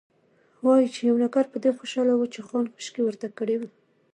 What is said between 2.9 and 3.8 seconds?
ورته کړې وې.